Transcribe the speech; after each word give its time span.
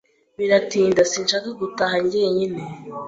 Biratinda. 0.37 1.01
Sinshaka 1.11 1.49
gutaha 1.59 1.95
jyenyine. 2.11 2.61